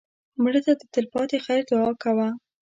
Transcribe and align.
مړه 0.41 0.59
ته 0.65 0.71
د 0.79 0.81
تل 0.93 1.05
پاتې 1.13 1.37
خیر 1.45 1.61
دعا 1.69 1.91
کوه 2.03 2.27